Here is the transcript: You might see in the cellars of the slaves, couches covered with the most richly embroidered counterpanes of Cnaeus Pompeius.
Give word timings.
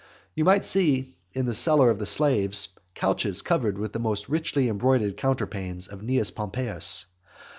You 0.33 0.45
might 0.45 0.65
see 0.65 1.15
in 1.33 1.45
the 1.45 1.53
cellars 1.53 1.91
of 1.91 1.99
the 1.99 2.07
slaves, 2.07 2.69
couches 2.95 3.43
covered 3.43 3.77
with 3.77 3.93
the 3.93 3.99
most 3.99 4.29
richly 4.29 4.67
embroidered 4.67 5.15
counterpanes 5.15 5.87
of 5.87 6.01
Cnaeus 6.01 6.31
Pompeius. 6.31 7.05